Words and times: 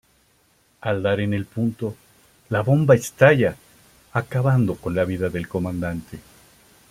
Al 0.89 1.03
dar 1.03 1.19
en 1.19 1.31
el 1.35 1.45
punto 1.45 1.95
la 2.49 2.61
bomba 2.61 2.95
estalla 2.95 3.55
acabando 4.13 4.73
con 4.73 4.95
la 4.95 5.05
vida 5.05 5.29
del 5.29 5.47
comandante. 5.47 6.17